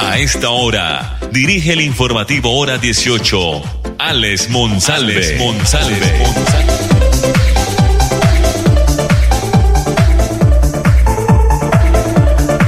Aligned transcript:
A 0.00 0.16
esta 0.16 0.50
hora, 0.50 1.18
dirige 1.32 1.72
el 1.72 1.80
informativo 1.80 2.56
Hora 2.56 2.78
18, 2.78 3.36
Alex 3.98 4.48
Monsalve. 4.48 5.12
Alex 5.12 5.40
Monsalve. 5.40 5.98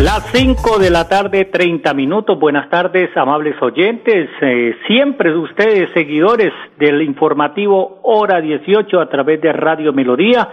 Las 0.03 0.27
5 0.33 0.81
de 0.81 0.91
la 0.91 1.09
tarde, 1.09 1.45
30 1.45 1.95
minutos. 1.95 2.37
Buenas 2.37 2.69
tardes, 2.69 3.17
amables 3.17 3.55
oyentes. 3.63 4.29
Eh, 4.41 4.75
siempre 4.89 5.33
ustedes, 5.37 5.89
seguidores 5.95 6.53
del 6.81 7.01
informativo 7.01 8.01
Hora 8.03 8.41
18 8.41 9.01
a 9.01 9.09
través 9.09 9.41
de 9.41 9.53
Radio 9.53 9.93
Melodía, 9.93 10.49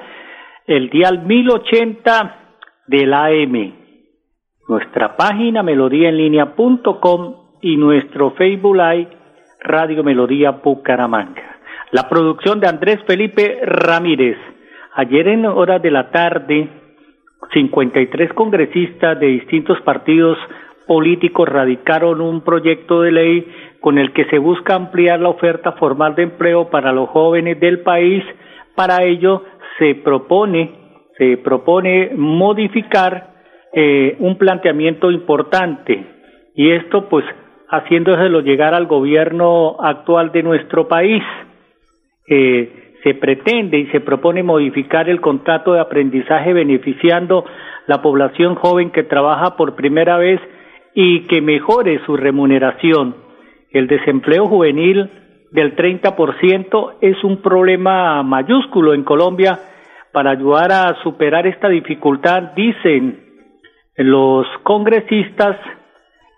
el 0.68 0.92
dial 0.92 1.26
1080 1.26 2.36
de 2.86 3.06
la 3.08 3.26
AM. 3.26 3.87
Nuestra 4.68 5.16
página 5.16 5.64
melodíaenlínea.com 5.64 7.36
y 7.62 7.78
nuestro 7.78 8.32
Facebook 8.32 8.76
Live 8.76 9.08
Radio 9.62 10.04
Melodía 10.04 10.52
Bucaramanga. 10.52 11.58
La 11.92 12.10
producción 12.10 12.60
de 12.60 12.68
Andrés 12.68 13.00
Felipe 13.08 13.62
Ramírez. 13.64 14.36
Ayer 14.94 15.30
en 15.30 15.46
horas 15.46 15.82
de 15.82 15.90
la 15.90 16.12
tarde 16.12 16.68
53 17.54 18.34
congresistas 18.34 19.18
de 19.18 19.28
distintos 19.28 19.80
partidos 19.84 20.38
políticos 20.86 21.48
radicaron 21.48 22.20
un 22.20 22.42
proyecto 22.42 23.04
de 23.04 23.12
ley 23.14 23.48
con 23.80 23.98
el 23.98 24.12
que 24.12 24.26
se 24.26 24.38
busca 24.38 24.76
ampliar 24.76 25.22
la 25.22 25.30
oferta 25.30 25.72
formal 25.74 26.14
de 26.16 26.24
empleo 26.24 26.70
para 26.70 26.92
los 26.92 27.08
jóvenes 27.08 27.58
del 27.62 27.84
país. 27.84 28.22
Para 28.76 29.02
ello 29.04 29.44
se 29.80 29.96
propone, 29.96 30.72
se 31.18 31.38
propone 31.38 32.12
modificar 32.18 33.37
eh, 33.80 34.16
un 34.18 34.40
planteamiento 34.40 35.12
importante 35.12 36.04
y 36.56 36.72
esto 36.72 37.08
pues 37.10 37.24
haciéndoselo 37.70 38.42
llegar 38.42 38.74
al 38.74 38.88
gobierno 38.88 39.76
actual 39.80 40.32
de 40.32 40.42
nuestro 40.42 40.88
país. 40.88 41.22
Eh, 42.28 42.96
se 43.04 43.14
pretende 43.14 43.78
y 43.78 43.86
se 43.92 44.00
propone 44.00 44.42
modificar 44.42 45.08
el 45.12 45.22
contrato 45.22 45.74
de 45.74 45.80
aprendizaje 45.80 46.54
beneficiando 46.54 47.46
la 47.86 48.02
población 48.02 48.56
joven 48.56 48.90
que 48.90 49.04
trabaja 49.04 49.56
por 49.56 49.76
primera 49.76 50.18
vez 50.18 50.42
y 50.96 51.28
que 51.28 51.40
mejore 51.42 52.04
su 52.08 52.18
remuneración. 52.18 53.16
El 53.70 53.86
desempleo 53.86 54.48
juvenil 54.48 55.08
del 55.52 55.76
30% 55.76 56.96
es 57.02 57.24
un 57.24 57.44
problema 57.44 58.24
mayúsculo 58.24 58.96
en 58.96 59.04
Colombia. 59.04 59.60
Para 60.12 60.32
ayudar 60.32 60.72
a 60.72 60.96
superar 61.04 61.46
esta 61.46 61.70
dificultad, 61.70 62.54
dicen 62.56 63.27
los 63.98 64.46
congresistas 64.64 65.58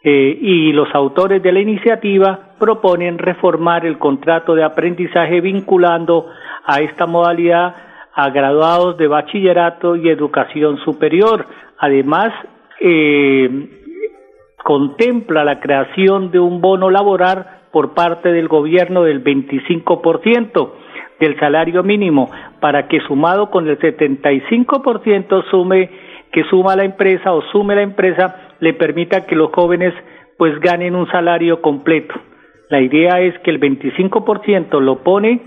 eh, 0.03 0.37
y 0.41 0.71
los 0.71 0.87
autores 0.95 1.43
de 1.43 1.51
la 1.51 1.59
iniciativa 1.59 2.55
proponen 2.57 3.17
reformar 3.17 3.85
el 3.85 3.97
contrato 3.97 4.55
de 4.55 4.63
aprendizaje 4.63 5.41
vinculando 5.41 6.27
a 6.65 6.79
esta 6.79 7.05
modalidad 7.05 7.75
a 8.13 8.29
graduados 8.29 8.97
de 8.97 9.07
bachillerato 9.07 9.95
y 9.95 10.09
educación 10.09 10.77
superior. 10.79 11.45
Además, 11.77 12.31
eh, 12.79 13.69
contempla 14.63 15.43
la 15.43 15.59
creación 15.59 16.31
de 16.31 16.39
un 16.39 16.61
bono 16.61 16.89
laboral 16.89 17.45
por 17.71 17.93
parte 17.93 18.31
del 18.31 18.47
gobierno 18.47 19.03
del 19.03 19.23
25% 19.23 20.71
del 21.19 21.39
salario 21.39 21.83
mínimo 21.83 22.29
para 22.59 22.87
que 22.87 23.01
sumado 23.01 23.49
con 23.51 23.67
el 23.67 23.77
75% 23.77 25.43
sume 25.49 25.89
que 26.31 26.43
suma 26.45 26.75
la 26.75 26.83
empresa 26.83 27.33
o 27.33 27.41
sume 27.51 27.75
la 27.75 27.81
empresa 27.81 28.53
le 28.59 28.73
permita 28.73 29.25
que 29.25 29.35
los 29.35 29.51
jóvenes 29.51 29.93
pues 30.37 30.59
ganen 30.59 30.95
un 30.95 31.09
salario 31.11 31.61
completo. 31.61 32.15
La 32.69 32.81
idea 32.81 33.19
es 33.19 33.37
que 33.39 33.49
el 33.49 33.59
25% 33.59 34.79
lo 34.79 34.97
pone 35.03 35.41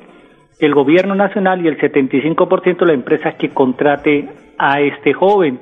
el 0.59 0.75
gobierno 0.75 1.15
nacional 1.15 1.65
y 1.65 1.69
el 1.69 1.79
75% 1.79 2.85
la 2.85 2.93
empresa 2.93 3.33
que 3.33 3.51
contrate 3.51 4.29
a 4.59 4.81
este 4.81 5.13
joven. 5.13 5.61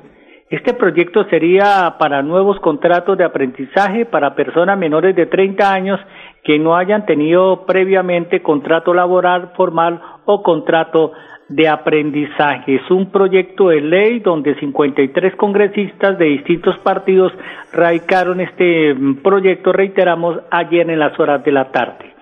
Este 0.49 0.73
proyecto 0.73 1.23
sería 1.29 1.95
para 1.97 2.21
nuevos 2.21 2.59
contratos 2.59 3.17
de 3.17 3.23
aprendizaje 3.23 4.05
para 4.05 4.35
personas 4.35 4.77
menores 4.77 5.15
de 5.15 5.25
30 5.25 5.71
años 5.71 5.99
que 6.43 6.59
no 6.59 6.75
hayan 6.75 7.05
tenido 7.05 7.65
previamente 7.65 8.41
contrato 8.41 8.93
laboral 8.93 9.53
formal 9.55 10.01
o 10.25 10.43
contrato 10.43 11.13
de 11.51 11.67
aprendizaje. 11.67 12.75
Es 12.75 12.89
un 12.89 13.11
proyecto 13.11 13.69
de 13.69 13.81
ley 13.81 14.19
donde 14.19 14.55
53 14.55 15.35
congresistas 15.35 16.17
de 16.17 16.25
distintos 16.25 16.77
partidos 16.79 17.33
radicaron 17.73 18.39
este 18.39 18.95
proyecto, 19.21 19.73
reiteramos, 19.73 20.39
ayer 20.49 20.89
en 20.89 20.99
las 20.99 21.19
horas 21.19 21.43
de 21.43 21.51
la 21.51 21.71
tarde. 21.71 22.13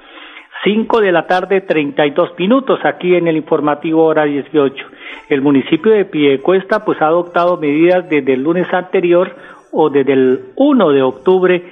5 0.63 1.00
de 1.00 1.12
la 1.12 1.28
tarde, 1.28 1.62
32 1.62 2.31
minutos, 2.38 2.79
aquí 2.84 3.16
en 3.16 3.28
el 3.28 3.38
informativo 3.38 4.03
hora 4.03 4.25
18. 4.25 4.85
El 5.29 5.41
municipio 5.41 5.91
de 5.91 6.06
Piedecuesta 6.06 6.84
pues 6.84 7.01
ha 7.01 7.07
adoptado 7.07 7.57
medidas 7.57 8.09
desde 8.09 8.34
el 8.34 8.41
lunes 8.41 8.68
anterior 8.73 9.34
o 9.72 9.89
desde 9.89 10.13
el 10.13 10.39
1 10.56 10.89
de 10.89 11.01
octubre 11.03 11.63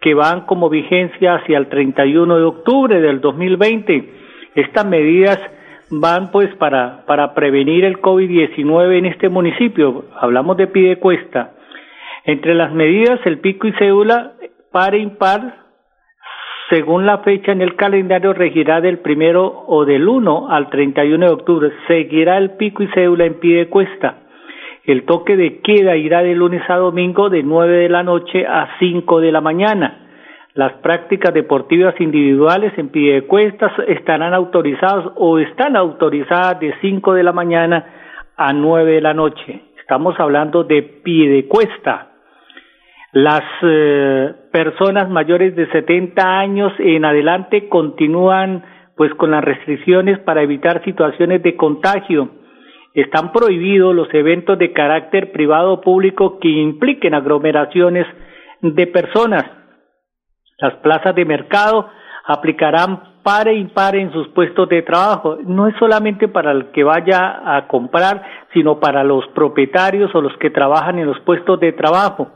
que 0.00 0.14
van 0.14 0.42
como 0.42 0.68
vigencia 0.68 1.36
hacia 1.36 1.56
el 1.56 1.68
31 1.68 2.36
de 2.36 2.44
octubre 2.44 3.00
del 3.00 3.20
2020. 3.20 4.12
Estas 4.56 4.84
medidas 4.84 5.38
van 6.00 6.30
pues 6.30 6.54
para, 6.56 7.04
para 7.06 7.34
prevenir 7.34 7.84
el 7.84 8.00
COVID-19 8.00 8.98
en 8.98 9.06
este 9.06 9.28
municipio. 9.28 10.06
Hablamos 10.20 10.56
de 10.56 10.66
Piedecuesta. 10.66 11.52
Entre 12.24 12.54
las 12.54 12.72
medidas, 12.72 13.20
el 13.24 13.38
pico 13.38 13.66
y 13.66 13.72
cédula 13.72 14.32
par 14.72 14.94
e 14.94 14.98
impar 14.98 15.64
según 16.70 17.04
la 17.04 17.18
fecha 17.18 17.52
en 17.52 17.60
el 17.60 17.76
calendario 17.76 18.32
regirá 18.32 18.80
del 18.80 18.98
primero 18.98 19.64
o 19.66 19.84
del 19.84 20.08
1 20.08 20.48
al 20.50 20.70
31 20.70 21.26
de 21.26 21.32
octubre. 21.32 21.72
Seguirá 21.86 22.38
el 22.38 22.52
pico 22.52 22.82
y 22.82 22.88
cédula 22.88 23.26
en 23.26 23.38
pie 23.38 23.58
de 23.58 23.68
cuesta. 23.68 24.22
El 24.84 25.04
toque 25.04 25.36
de 25.36 25.60
queda 25.60 25.96
irá 25.96 26.22
de 26.22 26.34
lunes 26.34 26.62
a 26.68 26.76
domingo 26.76 27.28
de 27.28 27.42
9 27.42 27.76
de 27.76 27.88
la 27.88 28.02
noche 28.02 28.46
a 28.46 28.76
5 28.78 29.20
de 29.20 29.32
la 29.32 29.40
mañana. 29.40 30.03
Las 30.54 30.72
prácticas 30.74 31.34
deportivas 31.34 32.00
individuales 32.00 32.72
en 32.76 32.90
pie 32.90 33.14
de 33.14 33.22
cuesta 33.22 33.72
estarán 33.88 34.34
autorizadas 34.34 35.06
o 35.16 35.40
están 35.40 35.74
autorizadas 35.74 36.60
de 36.60 36.72
5 36.80 37.12
de 37.12 37.24
la 37.24 37.32
mañana 37.32 37.84
a 38.36 38.52
9 38.52 38.92
de 38.92 39.00
la 39.00 39.14
noche. 39.14 39.62
Estamos 39.80 40.14
hablando 40.20 40.62
de 40.62 40.82
pie 40.82 41.28
de 41.28 41.48
cuesta. 41.48 42.12
Las 43.10 43.42
eh, 43.62 44.32
personas 44.52 45.10
mayores 45.10 45.56
de 45.56 45.68
70 45.72 46.38
años 46.38 46.72
en 46.78 47.04
adelante 47.04 47.68
continúan 47.68 48.62
pues 48.96 49.12
con 49.14 49.32
las 49.32 49.42
restricciones 49.42 50.20
para 50.20 50.42
evitar 50.42 50.84
situaciones 50.84 51.42
de 51.42 51.56
contagio. 51.56 52.28
Están 52.94 53.32
prohibidos 53.32 53.92
los 53.92 54.06
eventos 54.14 54.56
de 54.56 54.72
carácter 54.72 55.32
privado 55.32 55.72
o 55.72 55.80
público 55.80 56.38
que 56.38 56.48
impliquen 56.48 57.12
aglomeraciones 57.14 58.06
de 58.62 58.86
personas. 58.86 59.63
Las 60.64 60.76
plazas 60.76 61.14
de 61.14 61.26
mercado 61.26 61.90
aplicarán 62.24 63.20
par 63.22 63.48
e 63.48 63.54
impar 63.54 63.96
en 63.96 64.10
sus 64.12 64.28
puestos 64.28 64.66
de 64.70 64.80
trabajo. 64.80 65.36
No 65.44 65.68
es 65.68 65.74
solamente 65.78 66.26
para 66.26 66.52
el 66.52 66.70
que 66.70 66.82
vaya 66.82 67.54
a 67.54 67.68
comprar, 67.68 68.22
sino 68.54 68.80
para 68.80 69.04
los 69.04 69.26
propietarios 69.34 70.14
o 70.14 70.22
los 70.22 70.34
que 70.38 70.48
trabajan 70.48 70.98
en 70.98 71.06
los 71.06 71.20
puestos 71.20 71.60
de 71.60 71.72
trabajo. 71.72 72.28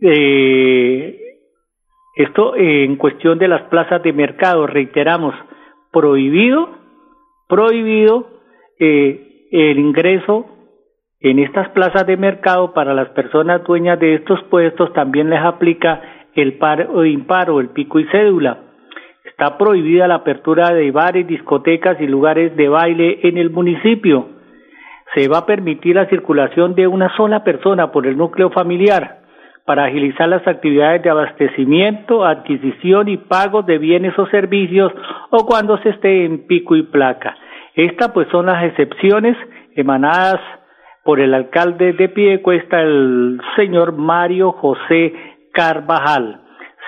Eh, 0.00 1.20
esto 2.14 2.56
en 2.56 2.96
cuestión 2.96 3.38
de 3.38 3.48
las 3.48 3.64
plazas 3.64 4.02
de 4.02 4.14
mercado, 4.14 4.66
reiteramos, 4.66 5.34
prohibido, 5.92 6.70
prohibido 7.48 8.28
eh, 8.80 9.46
el 9.50 9.78
ingreso 9.78 10.46
en 11.20 11.38
estas 11.38 11.68
plazas 11.70 12.06
de 12.06 12.16
mercado 12.16 12.72
para 12.72 12.94
las 12.94 13.08
personas 13.10 13.62
dueñas 13.64 13.98
de 13.98 14.14
estos 14.14 14.42
puestos 14.44 14.92
también 14.94 15.28
les 15.28 15.42
aplica 15.42 16.15
el 16.36 16.58
par 16.58 16.88
o 16.92 17.04
impar 17.04 17.50
o 17.50 17.60
el 17.60 17.70
pico 17.70 17.98
y 17.98 18.04
cédula. 18.04 18.58
Está 19.24 19.58
prohibida 19.58 20.06
la 20.06 20.16
apertura 20.16 20.72
de 20.72 20.90
bares, 20.90 21.26
discotecas 21.26 22.00
y 22.00 22.06
lugares 22.06 22.56
de 22.56 22.68
baile 22.68 23.20
en 23.22 23.38
el 23.38 23.50
municipio. 23.50 24.28
Se 25.14 25.28
va 25.28 25.38
a 25.38 25.46
permitir 25.46 25.96
la 25.96 26.06
circulación 26.06 26.74
de 26.74 26.86
una 26.86 27.14
sola 27.16 27.42
persona 27.42 27.90
por 27.90 28.06
el 28.06 28.16
núcleo 28.16 28.50
familiar 28.50 29.18
para 29.64 29.84
agilizar 29.84 30.28
las 30.28 30.46
actividades 30.46 31.02
de 31.02 31.10
abastecimiento, 31.10 32.24
adquisición 32.24 33.08
y 33.08 33.16
pago 33.16 33.62
de 33.62 33.78
bienes 33.78 34.16
o 34.18 34.26
servicios 34.28 34.92
o 35.30 35.44
cuando 35.44 35.76
se 35.78 35.90
esté 35.90 36.24
en 36.24 36.46
pico 36.46 36.76
y 36.76 36.84
placa. 36.84 37.36
Estas 37.74 38.12
pues 38.12 38.28
son 38.28 38.46
las 38.46 38.64
excepciones 38.64 39.36
emanadas 39.74 40.40
por 41.04 41.20
el 41.20 41.34
alcalde 41.34 41.92
de 41.92 42.08
Piedecuesta, 42.08 42.80
el 42.80 43.40
señor 43.56 43.96
Mario 43.96 44.52
José 44.52 45.35
Carvajal. 45.56 46.42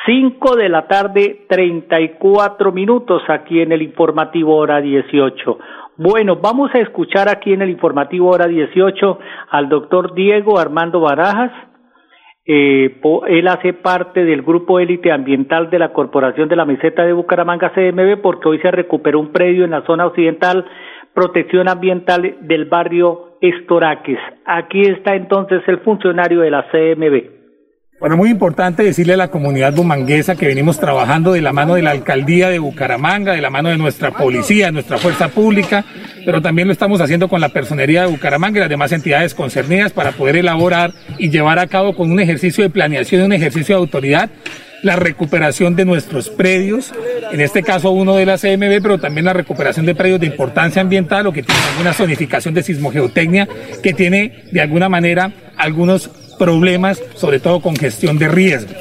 Cinco 0.05 0.55
de 0.57 0.69
la 0.69 0.87
tarde, 0.87 1.47
treinta 1.49 1.99
y 2.01 2.11
cuatro 2.19 2.71
minutos 2.71 3.23
aquí 3.29 3.63
en 3.63 3.73
el 3.73 3.81
informativo 3.81 4.57
hora 4.57 4.83
dieciocho. 4.83 5.59
Bueno, 5.97 6.37
vamos 6.37 6.71
a 6.75 6.79
escuchar 6.81 7.31
aquí 7.31 7.55
en 7.55 7.63
el 7.63 7.71
informativo 7.71 8.29
hora 8.29 8.47
dieciocho 8.47 9.19
al 9.51 9.71
doctor 9.71 10.13
Diego 10.15 10.59
Armando 10.59 11.01
Barajas, 11.01 11.51
eh, 12.51 13.01
él 13.29 13.49
hace 13.49 13.73
parte 13.73 14.25
del 14.25 14.43
grupo 14.43 14.81
élite 14.81 15.13
ambiental 15.13 15.69
de 15.69 15.79
la 15.79 15.93
Corporación 15.93 16.49
de 16.49 16.57
la 16.57 16.65
Meseta 16.65 17.05
de 17.05 17.13
Bucaramanga 17.13 17.73
CMB 17.75 18.23
porque 18.23 18.49
hoy 18.49 18.59
se 18.61 18.71
recuperó 18.71 19.21
un 19.21 19.33
predio 19.33 19.65
en 19.65 19.73
la 19.73 19.85
zona 19.85 20.07
occidental, 20.07 20.65
protección 21.15 21.69
ambiental 21.69 22.37
del 22.41 22.67
barrio 22.67 23.37
Estoraques. 23.41 24.19
Aquí 24.47 24.81
está 24.81 25.15
entonces 25.15 25.63
el 25.67 25.81
funcionario 25.81 26.41
de 26.41 26.51
la 26.51 26.67
CMB. 26.71 27.38
Bueno, 28.01 28.17
muy 28.17 28.31
importante 28.31 28.85
decirle 28.85 29.15
a 29.15 29.17
la 29.17 29.29
comunidad 29.29 29.73
bumanguesa 29.73 30.37
que 30.37 30.47
venimos 30.47 30.79
trabajando 30.79 31.33
de 31.33 31.41
la 31.41 31.53
mano 31.53 31.75
de 31.75 31.83
la 31.83 31.91
alcaldía 31.91 32.49
de 32.49 32.61
Bucaramanga, 32.61 33.33
de 33.33 33.41
la 33.41 33.51
mano 33.51 33.71
de 33.71 33.77
nuestra 33.77 34.13
policía, 34.13 34.71
nuestra 34.71 34.99
fuerza 34.99 35.27
pública, 35.27 35.85
pero 36.25 36.41
también 36.41 36.69
lo 36.69 36.73
estamos 36.73 37.01
haciendo 37.01 37.27
con 37.29 37.41
la 37.41 37.49
personería 37.49 38.03
de 38.03 38.07
Bucaramanga 38.07 38.59
y 38.59 38.61
las 38.61 38.69
demás 38.69 38.93
entidades 38.93 39.35
concernidas 39.35 39.93
para 39.93 40.13
poder 40.13 40.37
elaborar 40.37 40.93
y 41.19 41.31
llevar 41.31 41.59
a 41.59 41.67
cabo 41.67 41.97
con 41.97 42.13
un 42.13 42.21
ejercicio 42.21 42.63
de 42.63 42.71
planeación, 42.71 43.23
un 43.23 43.33
ejercicio 43.33 43.75
de 43.75 43.81
autoridad, 43.81 44.31
la 44.85 44.95
recuperación 44.95 45.75
de 45.75 45.85
nuestros 45.85 46.31
predios, 46.31 46.95
en 47.33 47.41
este 47.41 47.65
caso 47.65 47.91
uno 47.91 48.15
de 48.15 48.27
la 48.27 48.39
CMB, 48.39 48.81
pero 48.81 48.99
también 48.99 49.25
la 49.25 49.33
recuperación 49.33 49.87
de 49.87 49.97
predios 49.97 50.21
de 50.21 50.27
importancia 50.27 50.81
ambiental 50.81 51.27
o 51.27 51.33
que 51.33 51.43
tiene 51.43 51.61
alguna 51.73 51.93
zonificación 51.93 52.55
de 52.55 52.63
sismogeotecnia, 52.63 53.49
que 53.83 53.93
tiene 53.93 54.45
de 54.53 54.61
alguna 54.61 54.89
manera 54.89 55.33
algunos 55.57 56.28
problemas, 56.39 57.01
sobre 57.15 57.41
todo 57.41 57.61
con 57.61 57.77
gestión 57.77 58.19
de 58.19 58.29
riesgo. 58.29 58.73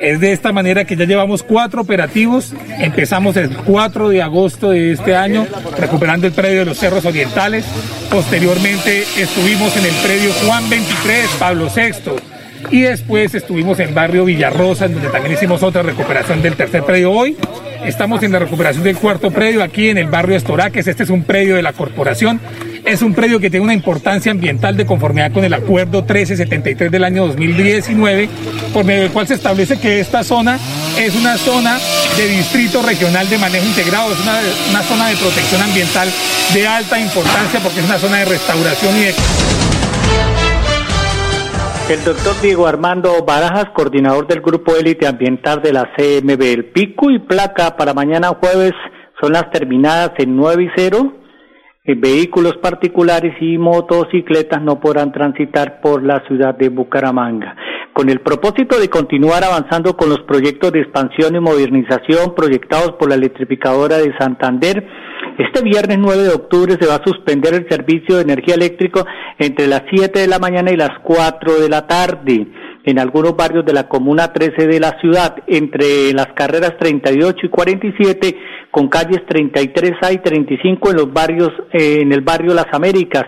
Es 0.00 0.20
de 0.20 0.32
esta 0.32 0.52
manera 0.52 0.84
que 0.84 0.96
ya 0.96 1.06
llevamos 1.06 1.42
cuatro 1.42 1.80
operativos. 1.80 2.52
Empezamos 2.78 3.36
el 3.36 3.48
4 3.56 4.10
de 4.10 4.22
agosto 4.22 4.70
de 4.70 4.92
este 4.92 5.16
año 5.16 5.46
recuperando 5.78 6.26
el 6.26 6.34
predio 6.34 6.60
de 6.60 6.64
los 6.66 6.78
Cerros 6.78 7.06
Orientales. 7.06 7.64
Posteriormente 8.10 9.04
estuvimos 9.16 9.74
en 9.78 9.86
el 9.86 9.94
predio 10.04 10.30
Juan 10.44 10.68
23, 10.68 11.30
Pablo 11.38 11.68
VI. 11.74 12.12
Y 12.70 12.82
después 12.82 13.34
estuvimos 13.34 13.78
en 13.80 13.94
barrio 13.94 14.24
Villarrosa, 14.24 14.88
donde 14.88 15.08
también 15.08 15.34
hicimos 15.34 15.62
otra 15.62 15.82
recuperación 15.82 16.42
del 16.42 16.54
tercer 16.54 16.82
predio. 16.82 17.10
Hoy 17.10 17.36
estamos 17.84 18.22
en 18.22 18.32
la 18.32 18.38
recuperación 18.38 18.84
del 18.84 18.96
cuarto 18.96 19.30
predio 19.30 19.62
aquí 19.62 19.88
en 19.88 19.98
el 19.98 20.06
barrio 20.06 20.36
Estoraques. 20.36 20.86
Este 20.86 21.02
es 21.02 21.10
un 21.10 21.24
predio 21.24 21.56
de 21.56 21.62
la 21.62 21.72
corporación 21.72 22.40
es 22.84 23.02
un 23.02 23.14
predio 23.14 23.40
que 23.40 23.50
tiene 23.50 23.64
una 23.64 23.74
importancia 23.74 24.30
ambiental 24.30 24.76
de 24.76 24.84
conformidad 24.84 25.32
con 25.32 25.44
el 25.44 25.54
Acuerdo 25.54 26.02
1373 26.02 26.90
del 26.90 27.04
año 27.04 27.26
2019, 27.26 28.28
por 28.72 28.84
medio 28.84 29.02
del 29.02 29.10
cual 29.10 29.26
se 29.26 29.34
establece 29.34 29.78
que 29.78 30.00
esta 30.00 30.22
zona 30.22 30.58
es 30.98 31.14
una 31.14 31.38
zona 31.38 31.78
de 32.16 32.28
distrito 32.28 32.82
regional 32.82 33.28
de 33.28 33.38
manejo 33.38 33.64
integrado, 33.64 34.12
es 34.12 34.20
una, 34.20 34.38
una 34.70 34.82
zona 34.82 35.08
de 35.08 35.16
protección 35.16 35.62
ambiental 35.62 36.08
de 36.52 36.66
alta 36.66 37.00
importancia 37.00 37.60
porque 37.60 37.80
es 37.80 37.86
una 37.86 37.98
zona 37.98 38.18
de 38.18 38.24
restauración 38.26 38.96
y 38.98 39.04
de... 39.04 39.73
El 41.86 42.02
doctor 42.02 42.32
Diego 42.40 42.66
Armando 42.66 43.10
Barajas, 43.26 43.66
coordinador 43.74 44.26
del 44.26 44.40
Grupo 44.40 44.74
Élite 44.74 45.06
Ambiental 45.06 45.60
de 45.60 45.74
la 45.74 45.90
CMB. 45.94 46.40
El 46.40 46.64
pico 46.72 47.10
y 47.10 47.18
placa 47.18 47.76
para 47.76 47.92
mañana 47.92 48.28
jueves 48.28 48.72
son 49.20 49.34
las 49.34 49.50
terminadas 49.50 50.12
en 50.16 50.34
9 50.34 50.64
y 50.64 50.68
0 50.74 51.12
eh, 51.86 51.94
vehículos 51.94 52.56
particulares 52.62 53.34
y 53.38 53.58
motocicletas 53.58 54.62
no 54.62 54.80
podrán 54.80 55.12
transitar 55.12 55.82
por 55.82 56.02
la 56.02 56.26
ciudad 56.26 56.54
de 56.54 56.70
Bucaramanga. 56.70 57.54
Con 57.92 58.08
el 58.08 58.22
propósito 58.22 58.80
de 58.80 58.88
continuar 58.88 59.44
avanzando 59.44 59.94
con 59.94 60.08
los 60.08 60.20
proyectos 60.20 60.72
de 60.72 60.80
expansión 60.80 61.36
y 61.36 61.40
modernización 61.40 62.34
proyectados 62.34 62.92
por 62.92 63.10
la 63.10 63.16
electrificadora 63.16 63.98
de 63.98 64.16
Santander, 64.18 64.88
este 65.38 65.62
viernes 65.62 65.98
9 65.98 66.22
de 66.22 66.34
octubre 66.34 66.76
se 66.80 66.86
va 66.86 66.96
a 66.96 67.04
suspender 67.04 67.54
el 67.54 67.68
servicio 67.68 68.16
de 68.16 68.22
energía 68.22 68.54
eléctrica 68.54 69.04
entre 69.38 69.66
las 69.66 69.82
7 69.90 70.20
de 70.20 70.28
la 70.28 70.38
mañana 70.38 70.70
y 70.70 70.76
las 70.76 70.98
4 71.02 71.60
de 71.60 71.68
la 71.68 71.86
tarde 71.86 72.46
en 72.84 72.98
algunos 72.98 73.34
barrios 73.34 73.64
de 73.64 73.72
la 73.72 73.88
Comuna 73.88 74.32
13 74.32 74.66
de 74.66 74.78
la 74.78 74.98
ciudad, 75.00 75.36
entre 75.46 76.12
las 76.12 76.28
carreras 76.34 76.76
38 76.78 77.46
y 77.46 77.48
47, 77.48 78.36
con 78.70 78.88
calles 78.88 79.22
33A 79.26 80.12
y 80.12 80.18
35 80.18 80.90
en 80.90 80.96
los 80.96 81.12
barrios, 81.12 81.50
eh, 81.72 82.00
en 82.02 82.12
el 82.12 82.20
barrio 82.20 82.52
Las 82.52 82.66
Américas. 82.72 83.24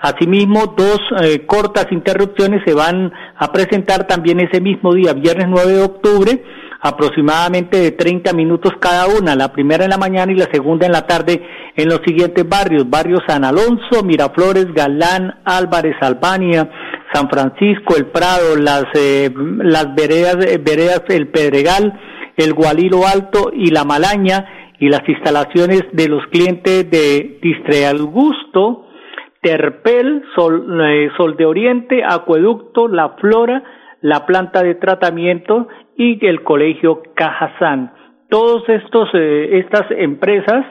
Asimismo, 0.00 0.74
dos 0.76 1.00
eh, 1.22 1.44
cortas 1.46 1.86
interrupciones 1.90 2.62
se 2.64 2.74
van 2.74 3.10
a 3.36 3.50
presentar 3.50 4.06
también 4.06 4.40
ese 4.40 4.60
mismo 4.60 4.94
día, 4.94 5.12
viernes 5.14 5.46
9 5.48 5.72
de 5.72 5.82
octubre, 5.82 6.42
aproximadamente 6.80 7.78
de 7.78 7.90
30 7.92 8.32
minutos 8.32 8.72
cada 8.80 9.06
una, 9.06 9.34
la 9.34 9.52
primera 9.52 9.84
en 9.84 9.90
la 9.90 9.98
mañana 9.98 10.30
y 10.30 10.36
la 10.36 10.48
segunda 10.52 10.86
en 10.86 10.92
la 10.92 11.06
tarde 11.06 11.42
en 11.74 11.88
los 11.88 12.00
siguientes 12.06 12.48
barrios, 12.48 12.88
barrio 12.88 13.18
San 13.26 13.44
Alonso, 13.44 14.02
Miraflores, 14.04 14.72
Galán, 14.72 15.40
Álvarez, 15.44 15.96
Albania, 16.00 16.70
San 17.12 17.28
Francisco, 17.28 17.96
el 17.96 18.06
Prado, 18.06 18.56
las, 18.56 18.84
eh, 18.94 19.30
las 19.34 19.94
veredas, 19.94 20.36
veredas, 20.36 21.02
el 21.08 21.28
Pedregal, 21.28 21.98
el 22.36 22.54
Gualilo 22.54 23.06
Alto 23.06 23.50
y 23.52 23.70
la 23.70 23.84
Malaña 23.84 24.46
y 24.78 24.88
las 24.88 25.08
instalaciones 25.08 25.82
de 25.92 26.08
los 26.08 26.24
clientes 26.28 26.88
de 26.90 27.38
Distreal 27.42 28.02
Gusto, 28.04 28.86
Terpel, 29.42 30.22
Sol, 30.34 30.80
eh, 30.82 31.10
Sol 31.16 31.36
de 31.36 31.46
Oriente, 31.46 32.02
Acueducto, 32.04 32.86
La 32.86 33.10
Flora, 33.20 33.62
la 34.00 34.26
planta 34.26 34.62
de 34.62 34.74
tratamiento 34.74 35.68
y 35.96 36.24
el 36.26 36.42
colegio 36.42 37.02
Cajazán. 37.14 37.92
Todos 38.28 38.68
estos, 38.68 39.08
eh, 39.14 39.58
estas 39.58 39.90
empresas, 39.90 40.64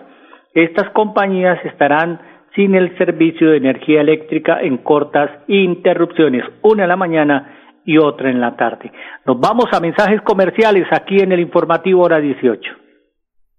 estas 0.53 0.89
compañías 0.91 1.63
estarán 1.65 2.21
sin 2.55 2.75
el 2.75 2.97
servicio 2.97 3.51
de 3.51 3.57
energía 3.57 4.01
eléctrica 4.01 4.61
en 4.61 4.77
cortas 4.77 5.29
interrupciones, 5.47 6.43
una 6.63 6.83
en 6.83 6.89
la 6.89 6.95
mañana 6.95 7.53
y 7.85 7.97
otra 7.97 8.29
en 8.29 8.41
la 8.41 8.55
tarde. 8.55 8.91
Nos 9.25 9.39
vamos 9.39 9.65
a 9.71 9.79
mensajes 9.79 10.21
comerciales 10.21 10.87
aquí 10.91 11.19
en 11.19 11.31
el 11.31 11.39
informativo 11.39 12.03
hora 12.03 12.19
18. 12.19 12.86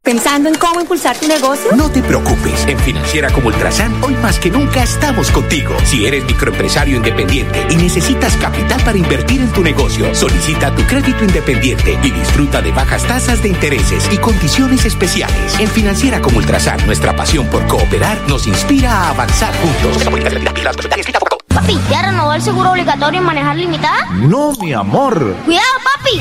¿Pensando 0.02 0.48
en 0.48 0.54
cómo 0.54 0.80
impulsar 0.80 1.18
tu 1.18 1.28
negocio? 1.28 1.70
No 1.76 1.90
te 1.90 2.00
preocupes. 2.02 2.64
En 2.66 2.78
Financiera 2.78 3.30
como 3.30 3.48
Ultrasan, 3.48 3.92
hoy 4.02 4.14
más 4.14 4.38
que 4.38 4.50
nunca 4.50 4.82
estamos 4.82 5.30
contigo. 5.30 5.76
Si 5.84 6.06
eres 6.06 6.24
microempresario 6.24 6.96
independiente 6.96 7.66
y 7.68 7.76
necesitas 7.76 8.34
capital 8.36 8.80
para 8.84 8.96
invertir 8.96 9.42
en 9.42 9.52
tu 9.52 9.62
negocio, 9.62 10.14
solicita 10.14 10.74
tu 10.74 10.82
crédito 10.86 11.24
independiente 11.24 11.98
y 12.02 12.10
disfruta 12.10 12.62
de 12.62 12.72
bajas 12.72 13.06
tasas 13.06 13.42
de 13.42 13.48
intereses 13.48 14.08
y 14.10 14.16
condiciones 14.16 14.86
especiales. 14.86 15.58
En 15.58 15.68
Financiera 15.68 16.22
como 16.22 16.38
Ultrasan, 16.38 16.86
nuestra 16.86 17.14
pasión 17.14 17.46
por 17.48 17.66
cooperar 17.66 18.18
nos 18.28 18.46
inspira 18.46 18.90
a 18.92 19.10
avanzar 19.10 19.52
juntos. 19.58 20.04
Papi, 21.48 21.78
¿ya 21.90 22.02
renovó 22.02 22.32
el 22.32 22.40
seguro 22.40 22.70
obligatorio 22.70 23.20
en 23.20 23.26
manejar 23.26 23.56
limitada? 23.56 24.06
No, 24.12 24.52
mi 24.52 24.72
amor. 24.72 25.34
Cuidado, 25.44 25.66
papi. 25.84 26.20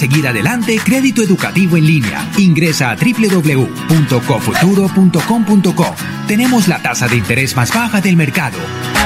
Seguir 0.00 0.26
adelante, 0.26 0.80
crédito 0.82 1.22
educativo 1.22 1.76
en 1.76 1.84
línea. 1.84 2.26
Ingresa 2.38 2.90
a 2.90 2.96
www.cofuturo.com.co. 2.96 5.94
Tenemos 6.26 6.68
la 6.68 6.80
tasa 6.80 7.06
de 7.06 7.16
interés 7.16 7.54
más 7.54 7.74
baja 7.74 8.00
del 8.00 8.16
mercado. 8.16 8.56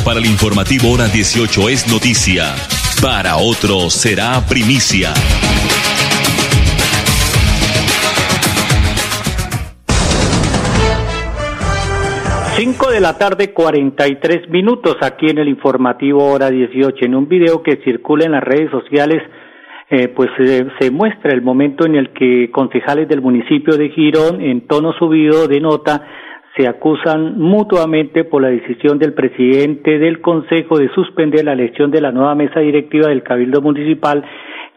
Para 0.00 0.20
el 0.20 0.26
informativo 0.26 0.90
hora 0.90 1.06
18 1.06 1.68
es 1.68 1.86
noticia, 1.86 2.54
para 3.02 3.36
otros 3.36 3.92
será 3.92 4.40
primicia. 4.48 5.12
Cinco 12.56 12.90
de 12.90 13.00
la 13.00 13.18
tarde, 13.18 13.52
43 13.52 14.48
minutos 14.48 14.96
aquí 15.02 15.28
en 15.28 15.38
el 15.38 15.48
informativo 15.48 16.24
hora 16.24 16.50
18. 16.50 17.04
En 17.04 17.14
un 17.14 17.28
video 17.28 17.62
que 17.62 17.76
circula 17.84 18.24
en 18.24 18.32
las 18.32 18.42
redes 18.42 18.70
sociales, 18.70 19.22
eh, 19.90 20.08
pues 20.08 20.30
eh, 20.38 20.66
se 20.80 20.90
muestra 20.90 21.32
el 21.32 21.42
momento 21.42 21.84
en 21.84 21.96
el 21.96 22.14
que 22.14 22.50
concejales 22.50 23.08
del 23.08 23.20
municipio 23.20 23.76
de 23.76 23.90
Girón, 23.90 24.40
en 24.40 24.66
tono 24.66 24.94
subido 24.94 25.46
de 25.46 25.60
nota, 25.60 26.02
se 26.56 26.68
acusan 26.68 27.38
mutuamente 27.38 28.24
por 28.24 28.42
la 28.42 28.48
decisión 28.48 28.98
del 28.98 29.14
presidente 29.14 29.98
del 29.98 30.20
Consejo 30.20 30.78
de 30.78 30.90
suspender 30.94 31.44
la 31.44 31.54
elección 31.54 31.90
de 31.90 32.00
la 32.00 32.12
nueva 32.12 32.34
mesa 32.34 32.60
directiva 32.60 33.08
del 33.08 33.22
Cabildo 33.22 33.62
Municipal 33.62 34.24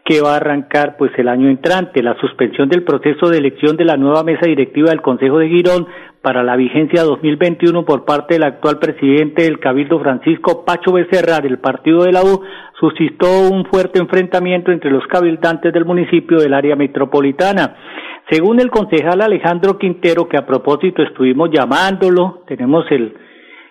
que 0.06 0.20
va 0.20 0.34
a 0.34 0.36
arrancar 0.36 0.96
pues 0.96 1.10
el 1.18 1.28
año 1.28 1.50
entrante. 1.50 2.02
La 2.02 2.16
suspensión 2.20 2.68
del 2.68 2.84
proceso 2.84 3.28
de 3.28 3.38
elección 3.38 3.76
de 3.76 3.84
la 3.84 3.96
nueva 3.96 4.22
mesa 4.22 4.46
directiva 4.46 4.90
del 4.90 5.02
Consejo 5.02 5.38
de 5.38 5.48
Girón 5.48 5.88
para 6.22 6.44
la 6.44 6.56
vigencia 6.56 7.02
2021 7.02 7.84
por 7.84 8.04
parte 8.04 8.34
del 8.34 8.44
actual 8.44 8.78
presidente 8.78 9.42
del 9.42 9.58
Cabildo 9.58 9.98
Francisco 9.98 10.64
Pacho 10.64 10.92
Becerra 10.92 11.40
del 11.40 11.58
partido 11.58 12.04
de 12.04 12.12
la 12.12 12.22
U 12.22 12.40
suscitó 12.78 13.48
un 13.50 13.64
fuerte 13.66 13.98
enfrentamiento 13.98 14.70
entre 14.70 14.90
los 14.90 15.04
cabildantes 15.08 15.72
del 15.72 15.84
municipio 15.84 16.38
del 16.38 16.54
área 16.54 16.76
metropolitana. 16.76 17.74
Según 18.30 18.60
el 18.60 18.70
concejal 18.70 19.20
Alejandro 19.20 19.78
Quintero, 19.78 20.28
que 20.28 20.36
a 20.36 20.46
propósito 20.46 21.02
estuvimos 21.02 21.50
llamándolo, 21.52 22.42
tenemos 22.48 22.84
el, 22.90 23.14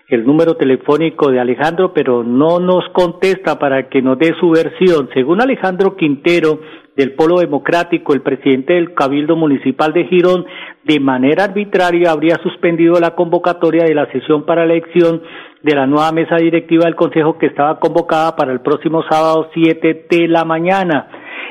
el 0.08 0.26
número 0.26 0.56
telefónico 0.56 1.30
de 1.30 1.42
Alejandro, 1.42 1.94
pero 1.94 2.24
no 2.24 2.60
nos 2.60 2.88
contesta 2.94 3.60
para 3.60 3.90
que 3.90 4.02
nos 4.02 4.18
dé 4.18 4.34
su 4.40 4.52
versión. 4.52 5.10
Según 5.14 5.42
Alejandro 5.42 5.98
Quintero, 5.98 6.60
del 6.96 7.14
Polo 7.14 7.40
Democrático, 7.40 8.14
el 8.14 8.22
presidente 8.22 8.74
del 8.74 8.94
Cabildo 8.94 9.36
Municipal 9.36 9.92
de 9.92 10.06
Girón, 10.06 10.46
de 10.84 11.00
manera 11.00 11.44
arbitraria 11.44 12.12
habría 12.12 12.38
suspendido 12.38 13.00
la 13.00 13.16
convocatoria 13.16 13.84
de 13.84 13.94
la 13.94 14.10
sesión 14.12 14.46
para 14.46 14.66
la 14.66 14.74
elección 14.74 15.22
de 15.62 15.76
la 15.76 15.88
nueva 15.88 16.12
mesa 16.12 16.38
directiva 16.38 16.86
del 16.86 16.96
Consejo 16.96 17.38
que 17.38 17.48
estaba 17.48 17.80
convocada 17.80 18.36
para 18.36 18.54
el 18.54 18.62
próximo 18.62 19.04
sábado 19.10 19.50
7 19.54 20.08
de 20.10 20.28
la 20.28 20.46
mañana. 20.46 21.08